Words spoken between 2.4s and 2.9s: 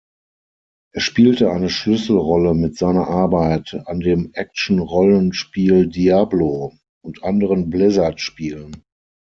mit